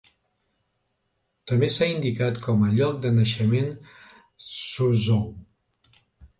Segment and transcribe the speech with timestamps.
[1.51, 3.71] També s'ha indicat com a lloc de naixement
[4.49, 5.25] Suzhou.